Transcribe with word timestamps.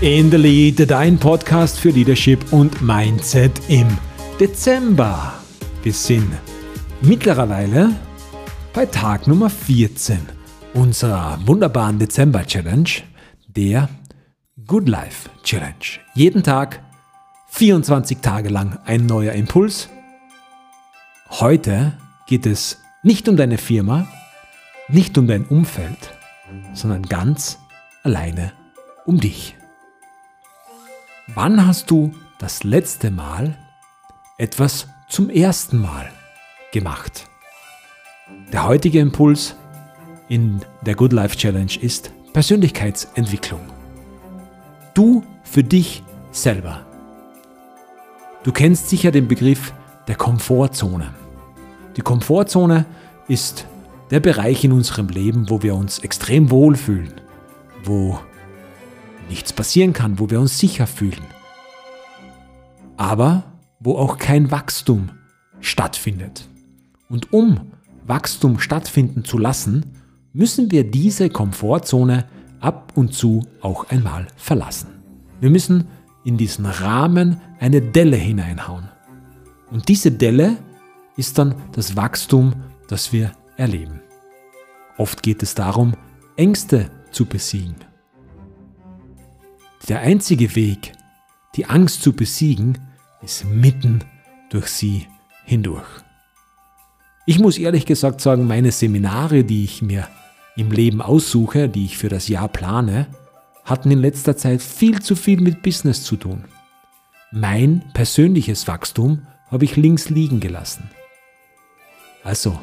In 0.00 0.30
the 0.30 0.36
Lead, 0.36 0.88
dein 0.88 1.18
Podcast 1.18 1.80
für 1.80 1.90
Leadership 1.90 2.52
und 2.52 2.80
Mindset 2.80 3.50
im 3.66 3.88
Dezember. 4.38 5.34
Wir 5.82 5.92
sind 5.92 6.30
mittlerweile 7.02 7.96
bei 8.72 8.86
Tag 8.86 9.26
Nummer 9.26 9.50
14 9.50 10.20
unserer 10.72 11.44
wunderbaren 11.44 11.98
Dezember-Challenge, 11.98 12.88
der 13.48 13.88
Good 14.68 14.88
Life 14.88 15.30
Challenge. 15.42 15.74
Jeden 16.14 16.44
Tag, 16.44 16.80
24 17.48 18.18
Tage 18.18 18.50
lang 18.50 18.78
ein 18.84 19.04
neuer 19.04 19.32
Impuls. 19.32 19.88
Heute 21.28 21.98
geht 22.28 22.46
es 22.46 22.78
nicht 23.02 23.28
um 23.28 23.36
deine 23.36 23.58
Firma, 23.58 24.06
nicht 24.86 25.18
um 25.18 25.26
dein 25.26 25.44
Umfeld, 25.44 26.16
sondern 26.72 27.02
ganz 27.02 27.58
alleine 28.04 28.52
um 29.04 29.18
dich. 29.18 29.56
Wann 31.40 31.64
hast 31.64 31.88
du 31.92 32.12
das 32.38 32.64
letzte 32.64 33.12
Mal 33.12 33.56
etwas 34.38 34.88
zum 35.08 35.30
ersten 35.30 35.80
Mal 35.80 36.10
gemacht? 36.72 37.28
Der 38.52 38.66
heutige 38.66 38.98
Impuls 38.98 39.54
in 40.28 40.62
der 40.84 40.96
Good 40.96 41.12
Life 41.12 41.36
Challenge 41.36 41.70
ist 41.80 42.10
Persönlichkeitsentwicklung. 42.32 43.60
Du 44.94 45.22
für 45.44 45.62
dich 45.62 46.02
selber. 46.32 46.84
Du 48.42 48.50
kennst 48.50 48.88
sicher 48.88 49.12
den 49.12 49.28
Begriff 49.28 49.72
der 50.08 50.16
Komfortzone. 50.16 51.14
Die 51.96 52.02
Komfortzone 52.02 52.84
ist 53.28 53.64
der 54.10 54.18
Bereich 54.18 54.64
in 54.64 54.72
unserem 54.72 55.06
Leben, 55.06 55.48
wo 55.48 55.62
wir 55.62 55.76
uns 55.76 56.00
extrem 56.00 56.50
wohlfühlen, 56.50 57.20
wo 57.84 58.18
nichts 59.28 59.52
passieren 59.52 59.92
kann, 59.92 60.18
wo 60.18 60.30
wir 60.30 60.40
uns 60.40 60.58
sicher 60.58 60.86
fühlen, 60.86 61.24
aber 62.98 63.44
wo 63.80 63.96
auch 63.96 64.18
kein 64.18 64.50
Wachstum 64.50 65.10
stattfindet. 65.60 66.48
Und 67.08 67.32
um 67.32 67.72
Wachstum 68.06 68.58
stattfinden 68.58 69.24
zu 69.24 69.38
lassen, 69.38 69.92
müssen 70.32 70.70
wir 70.70 70.90
diese 70.90 71.30
Komfortzone 71.30 72.26
ab 72.60 72.92
und 72.96 73.14
zu 73.14 73.46
auch 73.60 73.88
einmal 73.88 74.26
verlassen. 74.36 74.88
Wir 75.40 75.50
müssen 75.50 75.86
in 76.24 76.36
diesen 76.36 76.66
Rahmen 76.66 77.40
eine 77.60 77.80
Delle 77.80 78.16
hineinhauen. 78.16 78.88
Und 79.70 79.88
diese 79.88 80.10
Delle 80.10 80.56
ist 81.16 81.38
dann 81.38 81.54
das 81.72 81.96
Wachstum, 81.96 82.54
das 82.88 83.12
wir 83.12 83.32
erleben. 83.56 84.00
Oft 84.96 85.22
geht 85.22 85.42
es 85.42 85.54
darum, 85.54 85.94
Ängste 86.36 86.90
zu 87.12 87.26
besiegen. 87.26 87.76
Der 89.88 90.00
einzige 90.00 90.54
Weg, 90.56 90.92
die 91.54 91.66
Angst 91.66 92.02
zu 92.02 92.12
besiegen, 92.12 92.78
ist 93.22 93.44
mitten 93.44 94.04
durch 94.50 94.68
sie 94.68 95.06
hindurch. 95.44 95.88
Ich 97.26 97.38
muss 97.38 97.58
ehrlich 97.58 97.86
gesagt 97.86 98.20
sagen, 98.20 98.46
meine 98.46 98.72
Seminare, 98.72 99.44
die 99.44 99.64
ich 99.64 99.82
mir 99.82 100.08
im 100.56 100.70
Leben 100.70 101.02
aussuche, 101.02 101.68
die 101.68 101.84
ich 101.84 101.98
für 101.98 102.08
das 102.08 102.28
Jahr 102.28 102.48
plane, 102.48 103.06
hatten 103.64 103.90
in 103.90 103.98
letzter 103.98 104.36
Zeit 104.36 104.62
viel 104.62 105.00
zu 105.02 105.14
viel 105.14 105.40
mit 105.40 105.62
Business 105.62 106.04
zu 106.04 106.16
tun. 106.16 106.44
Mein 107.30 107.84
persönliches 107.92 108.66
Wachstum 108.66 109.26
habe 109.50 109.64
ich 109.64 109.76
links 109.76 110.08
liegen 110.08 110.40
gelassen. 110.40 110.90
Also, 112.24 112.58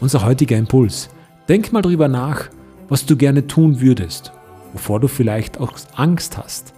unser 0.00 0.24
heutiger 0.24 0.56
Impuls. 0.56 1.10
Denk 1.48 1.72
mal 1.72 1.82
drüber 1.82 2.08
nach, 2.08 2.48
was 2.88 3.04
du 3.04 3.16
gerne 3.16 3.46
tun 3.46 3.80
würdest 3.80 4.32
wovor 4.72 5.00
du 5.00 5.08
vielleicht 5.08 5.58
auch 5.58 5.72
Angst 5.94 6.38
hast, 6.38 6.74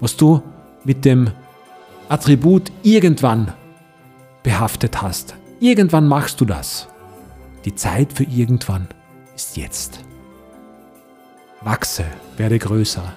was 0.00 0.16
du 0.16 0.42
mit 0.84 1.04
dem 1.04 1.30
Attribut 2.08 2.72
irgendwann 2.82 3.52
behaftet 4.42 5.02
hast. 5.02 5.34
Irgendwann 5.60 6.08
machst 6.08 6.40
du 6.40 6.46
das. 6.46 6.88
Die 7.64 7.74
Zeit 7.74 8.12
für 8.12 8.24
irgendwann 8.24 8.88
ist 9.34 9.56
jetzt. 9.56 10.00
Wachse, 11.60 12.06
werde 12.36 12.58
größer 12.58 13.12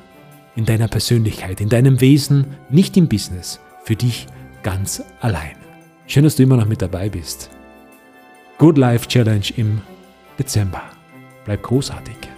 in 0.56 0.66
deiner 0.66 0.90
Persönlichkeit, 0.90 1.62
in 1.62 1.70
deinem 1.70 2.02
Wesen, 2.02 2.58
nicht 2.70 2.98
im 2.98 3.08
Business, 3.08 3.62
für 3.84 3.96
dich 3.96 4.28
ganz 4.64 5.02
allein. 5.22 5.56
Schön, 6.08 6.24
dass 6.24 6.36
du 6.36 6.44
immer 6.44 6.58
noch 6.58 6.68
mit 6.68 6.82
dabei 6.82 7.08
bist. 7.08 7.50
Good 8.58 8.78
Life 8.78 9.08
Challenge 9.08 9.46
im 9.56 9.82
Dezember. 10.38 10.84
Bleib 11.46 11.64
großartig. 11.64 12.31